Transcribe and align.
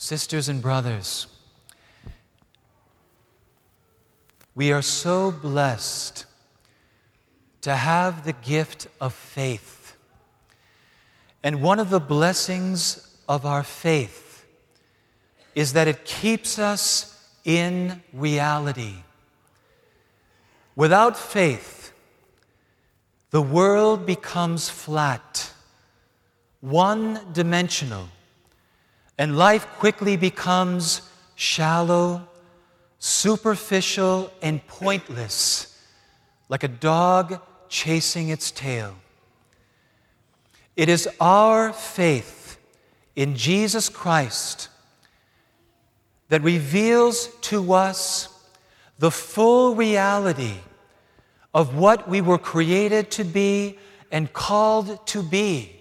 Sisters 0.00 0.48
and 0.48 0.62
brothers, 0.62 1.26
we 4.54 4.70
are 4.70 4.80
so 4.80 5.32
blessed 5.32 6.24
to 7.62 7.74
have 7.74 8.24
the 8.24 8.32
gift 8.32 8.86
of 9.00 9.12
faith. 9.12 9.96
And 11.42 11.60
one 11.60 11.80
of 11.80 11.90
the 11.90 11.98
blessings 11.98 13.18
of 13.28 13.44
our 13.44 13.64
faith 13.64 14.46
is 15.56 15.72
that 15.72 15.88
it 15.88 16.04
keeps 16.04 16.60
us 16.60 17.28
in 17.44 18.00
reality. 18.12 19.02
Without 20.76 21.16
faith, 21.16 21.92
the 23.32 23.42
world 23.42 24.06
becomes 24.06 24.68
flat, 24.68 25.52
one 26.60 27.18
dimensional, 27.32 28.10
and 29.18 29.36
life 29.36 29.66
quickly 29.78 30.16
becomes 30.16 31.02
shallow, 31.34 32.26
superficial, 33.00 34.32
and 34.40 34.64
pointless, 34.68 35.76
like 36.48 36.62
a 36.62 36.68
dog 36.68 37.40
chasing 37.68 38.28
its 38.28 38.52
tail. 38.52 38.94
It 40.76 40.88
is 40.88 41.08
our 41.20 41.72
faith 41.72 42.58
in 43.16 43.34
Jesus 43.34 43.88
Christ 43.88 44.68
that 46.28 46.42
reveals 46.42 47.28
to 47.42 47.72
us 47.72 48.28
the 48.98 49.10
full 49.10 49.74
reality 49.74 50.54
of 51.52 51.74
what 51.74 52.08
we 52.08 52.20
were 52.20 52.38
created 52.38 53.10
to 53.10 53.24
be 53.24 53.78
and 54.12 54.32
called 54.32 55.04
to 55.08 55.22
be. 55.22 55.74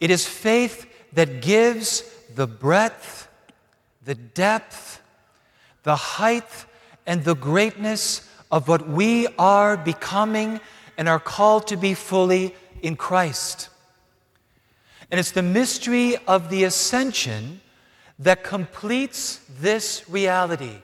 It 0.00 0.10
is 0.10 0.26
faith 0.26 0.86
that 1.12 1.42
gives 1.42 2.02
the 2.34 2.46
breadth, 2.46 3.28
the 4.04 4.14
depth, 4.14 5.02
the 5.82 5.96
height, 5.96 6.66
and 7.06 7.24
the 7.24 7.34
greatness 7.34 8.28
of 8.50 8.68
what 8.68 8.88
we 8.88 9.26
are 9.38 9.76
becoming 9.76 10.60
and 10.96 11.08
are 11.08 11.20
called 11.20 11.66
to 11.66 11.76
be 11.76 11.94
fully 11.94 12.54
in 12.82 12.96
Christ. 12.96 13.68
And 15.10 15.18
it's 15.18 15.32
the 15.32 15.42
mystery 15.42 16.16
of 16.26 16.48
the 16.48 16.64
ascension 16.64 17.60
that 18.18 18.44
completes 18.44 19.40
this 19.60 20.08
reality. 20.08 20.76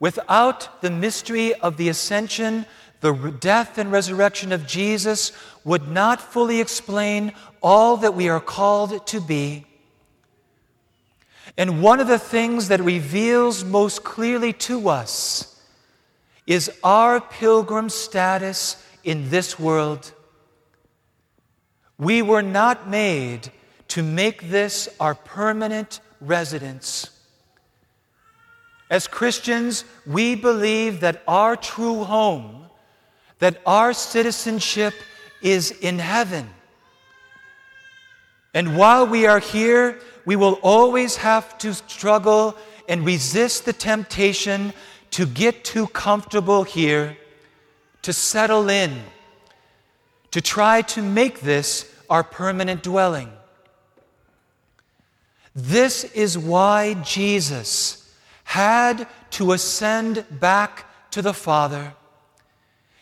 Without 0.00 0.80
the 0.80 0.90
mystery 0.90 1.54
of 1.54 1.76
the 1.76 1.88
ascension, 1.88 2.66
the 3.00 3.12
death 3.40 3.78
and 3.78 3.92
resurrection 3.92 4.52
of 4.52 4.66
Jesus 4.66 5.32
would 5.64 5.88
not 5.88 6.20
fully 6.20 6.60
explain 6.60 7.32
all 7.62 7.96
that 7.98 8.14
we 8.14 8.28
are 8.28 8.40
called 8.40 9.06
to 9.06 9.20
be. 9.20 9.64
And 11.56 11.82
one 11.82 12.00
of 12.00 12.06
the 12.06 12.18
things 12.18 12.68
that 12.68 12.80
reveals 12.80 13.64
most 13.64 14.04
clearly 14.04 14.52
to 14.54 14.88
us 14.88 15.60
is 16.46 16.70
our 16.82 17.20
pilgrim 17.20 17.88
status 17.88 18.82
in 19.04 19.30
this 19.30 19.58
world. 19.58 20.12
We 21.98 22.22
were 22.22 22.42
not 22.42 22.88
made 22.88 23.50
to 23.88 24.02
make 24.02 24.50
this 24.50 24.88
our 25.00 25.14
permanent 25.14 26.00
residence. 26.20 27.10
As 28.90 29.06
Christians, 29.06 29.84
we 30.06 30.34
believe 30.34 31.00
that 31.00 31.22
our 31.26 31.56
true 31.56 32.04
home, 32.04 32.67
that 33.38 33.60
our 33.66 33.92
citizenship 33.92 34.94
is 35.42 35.70
in 35.70 35.98
heaven. 35.98 36.48
And 38.54 38.76
while 38.76 39.06
we 39.06 39.26
are 39.26 39.38
here, 39.38 40.00
we 40.24 40.36
will 40.36 40.58
always 40.62 41.16
have 41.16 41.58
to 41.58 41.74
struggle 41.74 42.56
and 42.88 43.04
resist 43.04 43.64
the 43.64 43.72
temptation 43.72 44.72
to 45.10 45.26
get 45.26 45.64
too 45.64 45.86
comfortable 45.88 46.64
here, 46.64 47.16
to 48.02 48.12
settle 48.12 48.68
in, 48.68 49.02
to 50.30 50.40
try 50.40 50.82
to 50.82 51.02
make 51.02 51.40
this 51.40 51.90
our 52.10 52.24
permanent 52.24 52.82
dwelling. 52.82 53.30
This 55.54 56.04
is 56.04 56.38
why 56.38 56.94
Jesus 56.94 58.12
had 58.44 59.06
to 59.32 59.52
ascend 59.52 60.24
back 60.40 60.86
to 61.10 61.20
the 61.20 61.34
Father, 61.34 61.94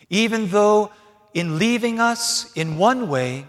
even 0.09 0.49
though 0.49 0.91
in 1.33 1.59
leaving 1.59 1.99
us 1.99 2.51
in 2.53 2.77
one 2.77 3.09
way, 3.09 3.47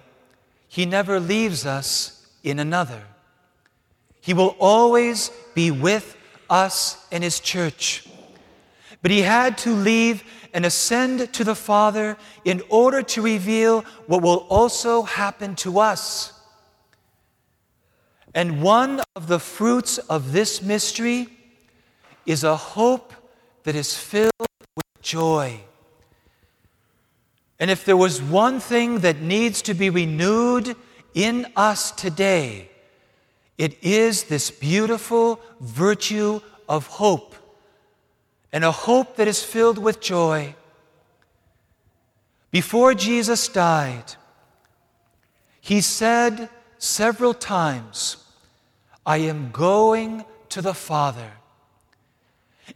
He 0.69 0.85
never 0.87 1.21
leaves 1.21 1.65
us 1.65 2.27
in 2.43 2.59
another. 2.59 3.03
He 4.21 4.35
will 4.35 4.57
always 4.59 5.31
be 5.55 5.71
with 5.71 6.17
us 6.51 7.07
in 7.11 7.23
His 7.23 7.41
church. 7.41 8.07
But 9.01 9.11
He 9.11 9.23
had 9.23 9.57
to 9.59 9.71
leave 9.71 10.25
and 10.53 10.67
ascend 10.67 11.33
to 11.35 11.45
the 11.45 11.55
Father 11.55 12.17
in 12.45 12.63
order 12.69 13.03
to 13.03 13.23
reveal 13.23 13.83
what 14.07 14.23
will 14.23 14.47
also 14.49 15.03
happen 15.03 15.55
to 15.57 15.79
us. 15.79 16.33
And 18.35 18.63
one 18.63 19.01
of 19.17 19.27
the 19.29 19.39
fruits 19.39 19.99
of 19.99 20.33
this 20.33 20.63
mystery 20.63 21.29
is 22.27 22.45
a 22.45 22.57
hope 22.57 23.13
that 23.65 23.75
is 23.75 23.97
filled 23.97 24.33
with 24.77 25.03
joy. 25.03 25.61
And 27.61 27.71
if 27.71 27.85
there 27.85 27.97
was 27.97 28.23
one 28.23 28.61
thing 28.61 29.01
that 29.01 29.21
needs 29.21 29.63
to 29.63 29.75
be 29.75 29.91
renewed 29.91 30.77
in 31.15 31.47
us 31.57 31.91
today, 31.91 32.71
it 33.57 33.83
is 33.83 34.25
this 34.25 34.51
beautiful 34.51 35.41
virtue 35.61 36.41
of 36.69 36.87
hope, 36.87 37.35
and 38.53 38.65
a 38.65 38.71
hope 38.71 39.17
that 39.17 39.27
is 39.27 39.43
filled 39.43 39.79
with 39.79 40.01
joy. 40.01 40.55
Before 42.51 42.95
Jesus 42.95 43.49
died, 43.49 44.15
he 45.61 45.81
said 45.81 46.49
several 46.79 47.35
times, 47.35 48.25
I 49.05 49.19
am 49.19 49.51
going 49.51 50.25
to 50.51 50.63
the 50.63 50.75
Father. 50.75 51.33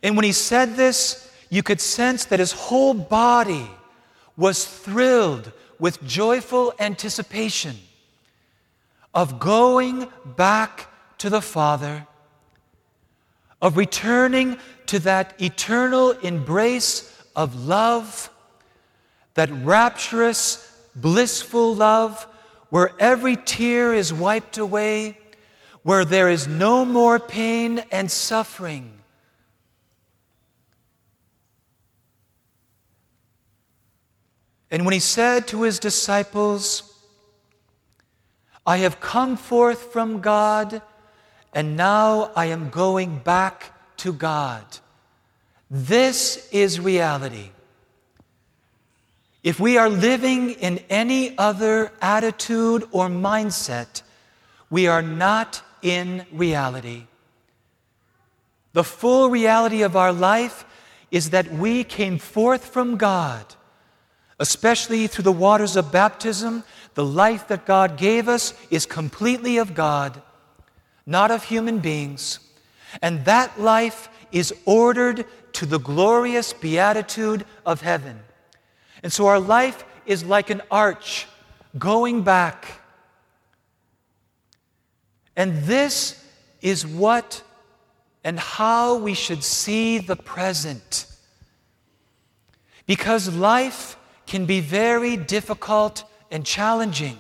And 0.03 0.17
when 0.17 0.25
he 0.25 0.33
said 0.33 0.77
this, 0.77 1.31
you 1.49 1.63
could 1.63 1.81
sense 1.81 2.25
that 2.27 2.41
his 2.41 2.53
whole 2.53 2.95
body 2.95 3.71
was 4.37 4.65
thrilled 4.65 5.53
with 5.79 6.03
joyful 6.05 6.73
anticipation 6.79 7.77
of 9.15 9.39
going 9.39 10.09
back 10.25 10.89
to 11.19 11.29
the 11.29 11.43
Father, 11.43 12.07
of 13.61 13.77
returning 13.77 14.57
to 14.87 14.99
that 15.01 15.41
eternal 15.41 16.11
embrace 16.11 17.23
of 17.37 17.67
love, 17.67 18.31
that 19.35 19.51
rapturous, 19.51 20.69
blissful 20.95 21.75
love 21.75 22.27
where 22.71 22.93
every 22.99 23.37
tear 23.37 23.93
is 23.93 24.13
wiped 24.13 24.57
away, 24.57 25.19
where 25.83 26.05
there 26.05 26.31
is 26.31 26.47
no 26.49 26.85
more 26.85 27.19
pain 27.19 27.85
and 27.91 28.11
suffering 28.11 29.02
And 34.73 34.87
when 34.87 34.95
he 34.95 35.01
said 35.01 35.47
to 35.49 35.63
his 35.63 35.79
disciples, 35.79 36.95
I 38.67 38.79
have 38.79 39.01
come 39.01 39.37
forth 39.37 39.93
from 39.93 40.23
God, 40.23 40.81
and 41.53 41.77
now 41.77 42.31
I 42.35 42.47
am 42.47 42.71
going 42.71 43.19
back 43.19 43.75
to 43.99 44.15
God. 44.15 44.65
This 45.71 46.49
is 46.53 46.81
reality. 46.81 47.51
If 49.43 49.61
we 49.61 49.77
are 49.77 49.91
living 49.91 50.53
in 50.53 50.79
any 50.89 51.37
other 51.37 51.93
attitude 52.01 52.89
or 52.93 53.09
mindset, 53.09 54.01
we 54.71 54.87
are 54.87 55.03
not 55.03 55.61
in 55.83 56.25
reality. 56.33 57.09
The 58.73 58.85
full 58.85 59.29
reality 59.29 59.83
of 59.83 59.97
our 59.97 60.15
life 60.15 60.65
is 61.11 61.29
that 61.29 61.53
we 61.53 61.85
came 61.85 62.17
forth 62.17 62.65
from 62.65 62.97
God 62.97 63.45
especially 64.43 65.07
through 65.07 65.23
the 65.23 65.31
waters 65.31 65.77
of 65.77 65.93
baptism, 65.93 66.65
the 66.95 67.05
life 67.05 67.47
that 67.47 67.65
God 67.65 67.97
gave 67.97 68.29
us 68.29 68.55
is 68.73 68.87
completely 68.87 69.57
of 69.57 69.73
God, 69.73 70.21
not 71.07 71.31
of 71.31 71.45
human 71.45 71.79
beings. 71.79 72.41
And 73.01 73.25
that 73.25 73.61
life 73.61 74.09
is 74.33 74.53
ordered 74.65 75.27
to 75.53 75.65
the 75.65 75.79
glorious 75.79 76.53
beatitude 76.53 77.47
of 77.65 77.83
heaven. 77.83 78.19
And 79.05 79.13
so 79.13 79.29
our 79.29 79.39
life 79.39 79.85
is 80.07 80.25
like 80.25 80.51
an 80.51 80.63
arch 80.73 81.29
going 81.79 82.25
back. 82.25 82.81
And 85.37 85.63
this 85.63 86.21
is 86.61 86.85
what 86.85 87.45
and 88.25 88.41
how 88.41 88.97
we 88.97 89.15
should 89.15 89.45
see 89.45 89.99
the 89.99 90.17
present. 90.17 91.07
Because 92.87 93.33
life 93.33 93.97
can 94.33 94.47
be 94.47 94.61
very 94.61 95.15
difficult 95.15 96.05
and 96.31 96.47
challenging. 96.47 97.19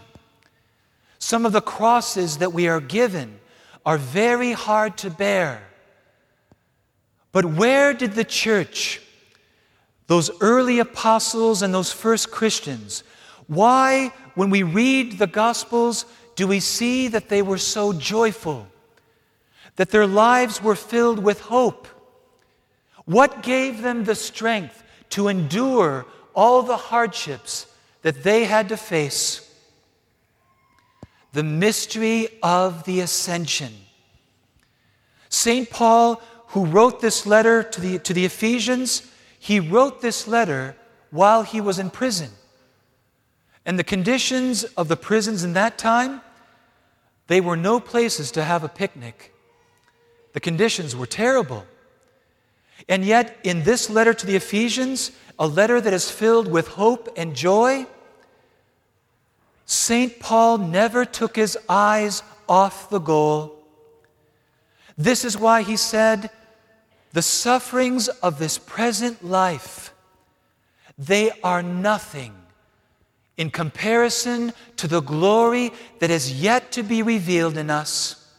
Some 1.18 1.44
of 1.44 1.52
the 1.52 1.60
crosses 1.60 2.38
that 2.38 2.54
we 2.54 2.68
are 2.68 2.80
given 2.80 3.38
are 3.84 3.98
very 3.98 4.52
hard 4.52 4.96
to 4.96 5.10
bear. 5.10 5.62
But 7.30 7.44
where 7.44 7.92
did 7.92 8.14
the 8.14 8.24
church, 8.24 9.02
those 10.06 10.30
early 10.40 10.78
apostles 10.78 11.60
and 11.60 11.74
those 11.74 11.92
first 11.92 12.30
Christians, 12.30 13.04
why, 13.46 14.14
when 14.34 14.48
we 14.48 14.62
read 14.62 15.18
the 15.18 15.26
Gospels, 15.26 16.06
do 16.34 16.46
we 16.46 16.60
see 16.60 17.08
that 17.08 17.28
they 17.28 17.42
were 17.42 17.58
so 17.58 17.92
joyful, 17.92 18.66
that 19.76 19.90
their 19.90 20.06
lives 20.06 20.62
were 20.62 20.74
filled 20.74 21.18
with 21.18 21.42
hope? 21.42 21.86
What 23.04 23.42
gave 23.42 23.82
them 23.82 24.04
the 24.04 24.14
strength 24.14 24.82
to 25.10 25.28
endure 25.28 26.06
all 26.34 26.62
the 26.62 26.76
hardships 26.76 27.66
that 28.02 28.22
they 28.22 28.44
had 28.44 28.68
to 28.70 28.76
face? 28.76 29.48
The 31.32 31.42
mystery 31.42 32.28
of 32.42 32.84
the 32.84 33.00
ascension. 33.00 33.72
St. 35.28 35.70
Paul, 35.70 36.20
who 36.48 36.66
wrote 36.66 37.00
this 37.00 37.24
letter 37.26 37.62
to 37.62 37.80
the, 37.80 37.98
to 38.00 38.12
the 38.12 38.26
Ephesians, 38.26 39.10
he 39.38 39.58
wrote 39.58 40.02
this 40.02 40.28
letter 40.28 40.76
while 41.10 41.42
he 41.42 41.60
was 41.60 41.78
in 41.78 41.90
prison. 41.90 42.30
And 43.64 43.78
the 43.78 43.84
conditions 43.84 44.64
of 44.64 44.88
the 44.88 44.96
prisons 44.96 45.44
in 45.44 45.52
that 45.54 45.78
time, 45.78 46.20
they 47.28 47.40
were 47.40 47.56
no 47.56 47.80
places 47.80 48.30
to 48.32 48.44
have 48.44 48.64
a 48.64 48.68
picnic. 48.68 49.32
The 50.32 50.40
conditions 50.40 50.96
were 50.96 51.06
terrible. 51.06 51.64
And 52.88 53.04
yet, 53.04 53.38
in 53.44 53.62
this 53.62 53.88
letter 53.88 54.12
to 54.14 54.26
the 54.26 54.36
Ephesians, 54.36 55.12
a 55.42 55.46
letter 55.48 55.80
that 55.80 55.92
is 55.92 56.08
filled 56.08 56.46
with 56.46 56.68
hope 56.68 57.08
and 57.16 57.34
joy, 57.34 57.84
St. 59.66 60.20
Paul 60.20 60.56
never 60.58 61.04
took 61.04 61.34
his 61.34 61.58
eyes 61.68 62.22
off 62.48 62.88
the 62.90 63.00
goal. 63.00 63.58
This 64.96 65.24
is 65.24 65.36
why 65.36 65.62
he 65.62 65.76
said, 65.76 66.30
The 67.12 67.22
sufferings 67.22 68.06
of 68.06 68.38
this 68.38 68.56
present 68.56 69.24
life, 69.24 69.92
they 70.96 71.32
are 71.42 71.62
nothing 71.62 72.34
in 73.36 73.50
comparison 73.50 74.52
to 74.76 74.86
the 74.86 75.02
glory 75.02 75.72
that 75.98 76.10
is 76.10 76.40
yet 76.40 76.70
to 76.70 76.84
be 76.84 77.02
revealed 77.02 77.56
in 77.56 77.68
us. 77.68 78.32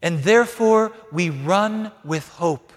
And 0.00 0.22
therefore, 0.22 0.92
we 1.10 1.30
run 1.30 1.90
with 2.04 2.28
hope. 2.28 2.73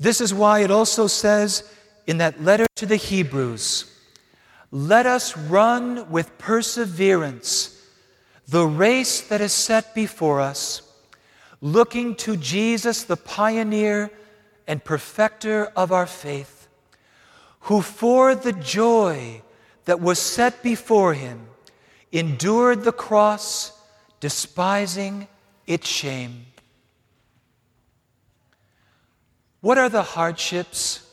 This 0.00 0.22
is 0.22 0.32
why 0.32 0.60
it 0.60 0.70
also 0.70 1.06
says 1.06 1.62
in 2.06 2.18
that 2.18 2.42
letter 2.42 2.66
to 2.76 2.86
the 2.86 2.96
Hebrews 2.96 3.86
let 4.72 5.04
us 5.04 5.36
run 5.36 6.10
with 6.10 6.38
perseverance 6.38 7.76
the 8.48 8.66
race 8.66 9.20
that 9.20 9.40
is 9.40 9.52
set 9.52 9.94
before 9.94 10.40
us, 10.40 10.82
looking 11.60 12.14
to 12.16 12.36
Jesus, 12.36 13.04
the 13.04 13.16
pioneer 13.16 14.10
and 14.66 14.82
perfecter 14.82 15.66
of 15.76 15.92
our 15.92 16.06
faith, 16.06 16.68
who 17.62 17.82
for 17.82 18.34
the 18.34 18.52
joy 18.52 19.42
that 19.84 20.00
was 20.00 20.18
set 20.18 20.62
before 20.62 21.14
him 21.14 21.46
endured 22.10 22.82
the 22.82 22.92
cross, 22.92 23.72
despising 24.18 25.28
its 25.66 25.88
shame. 25.88 26.46
What 29.60 29.76
are 29.78 29.88
the 29.88 30.02
hardships 30.02 31.06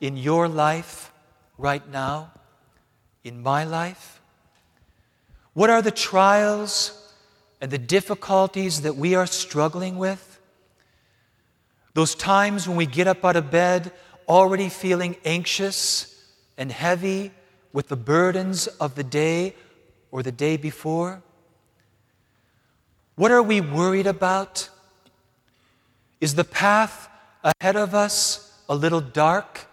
in 0.00 0.16
your 0.16 0.48
life 0.48 1.12
right 1.56 1.86
now? 1.90 2.32
In 3.24 3.42
my 3.42 3.64
life? 3.64 4.20
What 5.54 5.70
are 5.70 5.80
the 5.80 5.90
trials 5.90 7.14
and 7.60 7.70
the 7.70 7.78
difficulties 7.78 8.82
that 8.82 8.96
we 8.96 9.14
are 9.14 9.26
struggling 9.26 9.96
with? 9.96 10.38
Those 11.94 12.14
times 12.14 12.68
when 12.68 12.76
we 12.76 12.84
get 12.84 13.06
up 13.06 13.24
out 13.24 13.36
of 13.36 13.50
bed 13.50 13.90
already 14.28 14.68
feeling 14.68 15.16
anxious 15.24 16.12
and 16.58 16.70
heavy 16.70 17.30
with 17.72 17.88
the 17.88 17.96
burdens 17.96 18.66
of 18.66 18.94
the 18.94 19.04
day 19.04 19.54
or 20.10 20.22
the 20.22 20.32
day 20.32 20.58
before? 20.58 21.22
What 23.14 23.30
are 23.30 23.42
we 23.42 23.62
worried 23.62 24.06
about? 24.06 24.68
Is 26.20 26.34
the 26.34 26.44
path 26.44 27.08
ahead 27.46 27.76
of 27.76 27.94
us 27.94 28.52
a 28.68 28.74
little 28.74 29.00
dark 29.00 29.66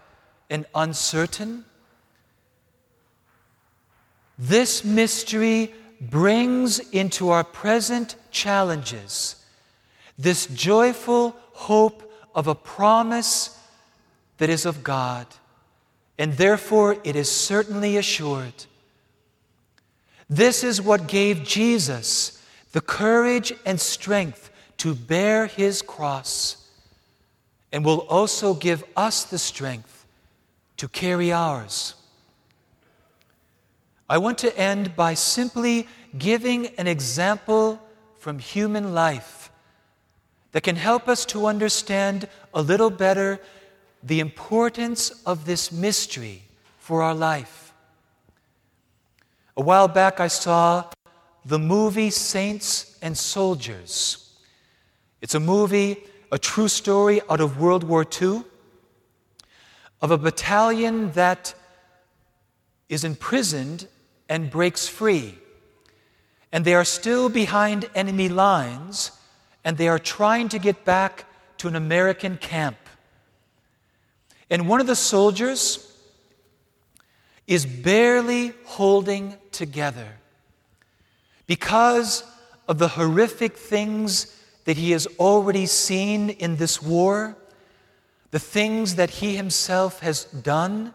and 0.48 0.64
uncertain? 0.74 1.64
This 4.38 4.84
mystery 4.84 5.74
brings 6.00 6.78
into 6.78 7.30
our 7.30 7.44
present 7.44 8.16
challenges 8.30 9.36
this 10.18 10.46
joyful 10.46 11.36
hope 11.52 12.12
of 12.34 12.46
a 12.46 12.54
promise 12.54 13.58
that 14.38 14.50
is 14.50 14.64
of 14.66 14.84
God, 14.84 15.26
and 16.18 16.34
therefore 16.34 16.96
it 17.04 17.16
is 17.16 17.30
certainly 17.30 17.96
assured. 17.96 18.66
This 20.28 20.64
is 20.64 20.80
what 20.80 21.08
gave 21.08 21.44
Jesus 21.44 22.40
the 22.72 22.80
courage 22.80 23.52
and 23.66 23.80
strength 23.80 24.50
to 24.78 24.94
bear 24.94 25.46
his 25.46 25.82
cross 25.82 26.63
and 27.74 27.84
will 27.84 28.06
also 28.08 28.54
give 28.54 28.84
us 28.96 29.24
the 29.24 29.38
strength 29.38 30.06
to 30.76 30.86
carry 30.86 31.32
ours. 31.32 31.96
I 34.08 34.16
want 34.18 34.38
to 34.38 34.56
end 34.56 34.94
by 34.94 35.14
simply 35.14 35.88
giving 36.16 36.68
an 36.78 36.86
example 36.86 37.82
from 38.16 38.38
human 38.38 38.94
life 38.94 39.50
that 40.52 40.62
can 40.62 40.76
help 40.76 41.08
us 41.08 41.24
to 41.26 41.46
understand 41.46 42.28
a 42.54 42.62
little 42.62 42.90
better 42.90 43.40
the 44.04 44.20
importance 44.20 45.10
of 45.26 45.44
this 45.44 45.72
mystery 45.72 46.42
for 46.78 47.02
our 47.02 47.14
life. 47.14 47.72
A 49.56 49.62
while 49.62 49.88
back, 49.88 50.20
I 50.20 50.28
saw 50.28 50.84
the 51.44 51.58
movie 51.58 52.10
Saints 52.10 52.96
and 53.02 53.18
Soldiers. 53.18 54.32
It's 55.20 55.34
a 55.34 55.40
movie 55.40 56.04
a 56.34 56.38
true 56.38 56.66
story 56.66 57.20
out 57.30 57.40
of 57.40 57.60
World 57.60 57.84
War 57.84 58.04
II 58.20 58.42
of 60.02 60.10
a 60.10 60.18
battalion 60.18 61.12
that 61.12 61.54
is 62.88 63.04
imprisoned 63.04 63.86
and 64.28 64.50
breaks 64.50 64.88
free. 64.88 65.38
And 66.50 66.64
they 66.64 66.74
are 66.74 66.84
still 66.84 67.28
behind 67.28 67.88
enemy 67.94 68.28
lines, 68.28 69.12
and 69.62 69.78
they 69.78 69.86
are 69.86 70.00
trying 70.00 70.48
to 70.48 70.58
get 70.58 70.84
back 70.84 71.24
to 71.58 71.68
an 71.68 71.76
American 71.76 72.36
camp. 72.36 72.78
And 74.50 74.68
one 74.68 74.80
of 74.80 74.88
the 74.88 74.96
soldiers 74.96 75.88
is 77.46 77.64
barely 77.64 78.54
holding 78.64 79.36
together 79.52 80.08
because 81.46 82.24
of 82.66 82.78
the 82.78 82.88
horrific 82.88 83.56
things 83.56 84.34
that 84.64 84.76
he 84.76 84.92
has 84.92 85.06
already 85.18 85.66
seen 85.66 86.30
in 86.30 86.56
this 86.56 86.82
war, 86.82 87.36
the 88.30 88.38
things 88.38 88.96
that 88.96 89.10
he 89.10 89.36
himself 89.36 90.00
has 90.00 90.24
done, 90.24 90.92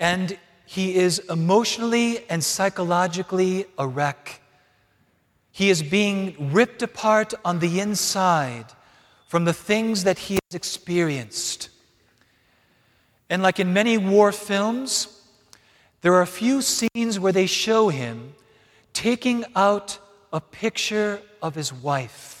and 0.00 0.38
he 0.64 0.96
is 0.96 1.20
emotionally 1.30 2.28
and 2.28 2.42
psychologically 2.42 3.66
a 3.78 3.86
wreck. 3.86 4.40
He 5.52 5.70
is 5.70 5.82
being 5.82 6.52
ripped 6.52 6.82
apart 6.82 7.32
on 7.44 7.60
the 7.60 7.80
inside 7.80 8.66
from 9.28 9.44
the 9.44 9.52
things 9.52 10.04
that 10.04 10.18
he 10.18 10.34
has 10.34 10.54
experienced. 10.54 11.70
And 13.30 13.42
like 13.42 13.58
in 13.60 13.72
many 13.72 13.98
war 13.98 14.32
films, 14.32 15.22
there 16.00 16.14
are 16.14 16.22
a 16.22 16.26
few 16.26 16.62
scenes 16.62 17.18
where 17.18 17.32
they 17.32 17.46
show 17.46 17.88
him 17.88 18.34
taking 18.92 19.44
out 19.54 19.98
a 20.32 20.40
picture 20.40 21.20
of 21.42 21.54
his 21.54 21.72
wife 21.72 22.35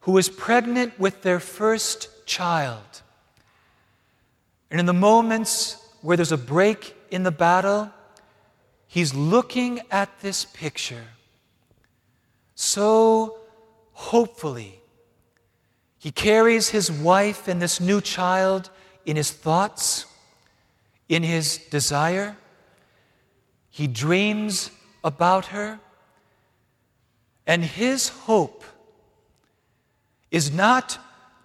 who 0.00 0.16
is 0.18 0.28
pregnant 0.28 0.98
with 0.98 1.22
their 1.22 1.40
first 1.40 2.26
child. 2.26 3.02
And 4.70 4.80
in 4.80 4.86
the 4.86 4.92
moments 4.92 5.76
where 6.00 6.16
there's 6.16 6.32
a 6.32 6.38
break 6.38 6.96
in 7.10 7.22
the 7.22 7.30
battle, 7.30 7.90
he's 8.86 9.14
looking 9.14 9.80
at 9.90 10.20
this 10.20 10.44
picture 10.44 11.04
so 12.60 13.38
hopefully. 13.94 14.82
He 15.98 16.12
carries 16.12 16.68
his 16.68 16.92
wife 16.92 17.48
and 17.48 17.60
this 17.60 17.80
new 17.80 18.02
child 18.02 18.68
in 19.06 19.16
his 19.16 19.30
thoughts, 19.30 20.04
in 21.08 21.22
his 21.22 21.56
desire. 21.56 22.36
He 23.70 23.86
dreams 23.86 24.70
about 25.02 25.46
her. 25.46 25.80
And 27.46 27.64
his 27.64 28.10
hope 28.10 28.62
is 30.30 30.52
not 30.52 30.98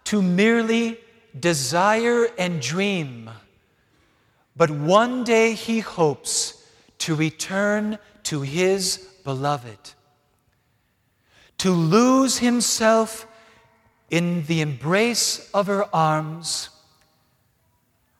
to 0.05 0.21
merely 0.21 0.99
desire 1.37 2.27
and 2.37 2.61
dream, 2.61 3.29
but 4.55 4.69
one 4.69 5.23
day 5.23 5.53
he 5.53 5.79
hopes 5.79 6.63
to 6.99 7.15
return 7.15 7.97
to 8.23 8.41
his 8.41 8.97
beloved, 9.23 9.93
to 11.57 11.71
lose 11.71 12.37
himself 12.37 13.27
in 14.09 14.45
the 14.45 14.61
embrace 14.61 15.49
of 15.53 15.67
her 15.67 15.85
arms, 15.93 16.69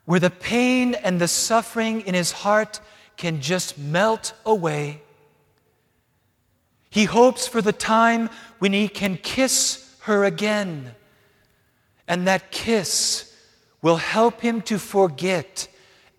where 0.06 0.20
the 0.20 0.30
pain 0.30 0.94
and 0.96 1.22
the 1.22 1.28
suffering 1.28 2.02
in 2.02 2.14
his 2.14 2.32
heart 2.32 2.80
can 3.18 3.40
just 3.40 3.78
melt 3.78 4.34
away. 4.46 5.02
He 6.90 7.06
hopes 7.06 7.48
for 7.48 7.62
the 7.62 7.74
time 7.74 8.30
when 8.60 8.74
he 8.74 8.88
can 8.88 9.18
kiss 9.18 9.85
her 10.06 10.24
again, 10.24 10.94
and 12.08 12.28
that 12.28 12.52
kiss 12.52 13.36
will 13.82 13.98
help 13.98 14.42
him 14.42 14.62
to 14.62 14.78
forget 14.78 15.68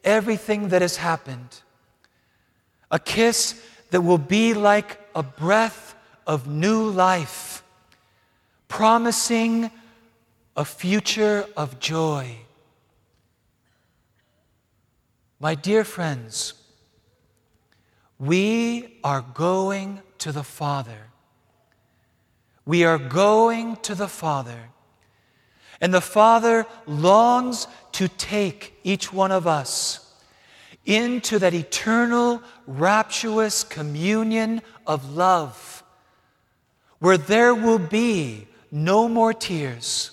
everything 0.02 0.68
that 0.68 0.82
has 0.82 0.96
happened. 0.96 1.62
A 2.90 2.98
kiss 2.98 3.60
that 3.90 4.00
will 4.00 4.18
be 4.18 4.54
like 4.54 4.98
a 5.14 5.22
breath 5.22 5.94
of 6.26 6.48
new 6.48 6.90
life, 6.90 7.62
promising 8.66 9.70
a 10.56 10.64
future 10.64 11.46
of 11.56 11.78
joy. 11.78 12.38
My 15.38 15.54
dear 15.54 15.84
friends, 15.84 16.54
we 18.18 18.98
are 19.04 19.24
going 19.34 20.00
to 20.18 20.32
the 20.32 20.42
Father. 20.42 21.10
We 22.66 22.85
are 22.85 22.99
going 22.99 23.76
to 23.76 23.94
the 23.94 24.08
Father. 24.08 24.70
And 25.80 25.94
the 25.94 26.00
Father 26.00 26.66
longs 26.87 27.68
to 27.92 28.08
take 28.08 28.75
each 28.82 29.12
one 29.12 29.30
of 29.30 29.46
us 29.46 30.02
into 30.85 31.38
that 31.38 31.54
eternal, 31.54 32.42
rapturous 32.66 33.64
communion 33.64 34.62
of 34.87 35.16
love, 35.16 35.82
where 36.99 37.18
there 37.18 37.54
will 37.54 37.78
be 37.78 38.46
no 38.70 39.08
more 39.08 39.32
tears, 39.32 40.11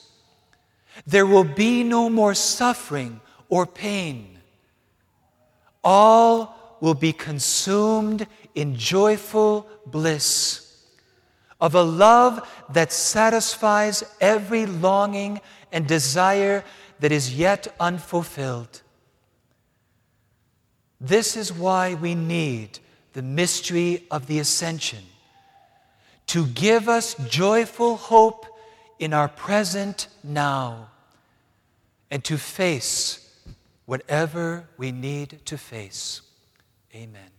there 1.07 1.25
will 1.25 1.43
be 1.43 1.83
no 1.83 2.09
more 2.09 2.33
suffering 2.33 3.19
or 3.49 3.65
pain. 3.65 4.37
All 5.83 6.77
will 6.81 6.93
be 6.93 7.13
consumed 7.13 8.27
in 8.55 8.75
joyful 8.75 9.67
bliss 9.85 10.62
of 11.63 11.75
a 11.75 11.81
love 11.81 12.45
that 12.67 12.91
satisfies 12.91 14.03
every 14.19 14.65
longing 14.65 15.39
and 15.71 15.87
desire 15.87 16.61
that 16.99 17.13
is 17.13 17.33
yet 17.33 17.73
unfulfilled. 17.79 18.81
This 20.99 21.37
is 21.37 21.53
why 21.53 21.93
we 21.93 22.15
need 22.15 22.79
the 23.13 23.21
mystery 23.21 24.05
of 24.11 24.27
the 24.27 24.39
ascension 24.39 25.03
to 26.27 26.47
give 26.47 26.89
us 26.89 27.15
joyful 27.29 27.95
hope 27.95 28.45
in 28.99 29.13
our 29.13 29.29
present 29.29 30.09
now 30.21 30.89
and 32.11 32.25
to 32.25 32.37
face 32.37 33.33
whatever 33.85 34.67
we 34.77 34.91
need 34.91 35.39
to 35.45 35.57
face. 35.57 36.23
Amen. 36.93 37.31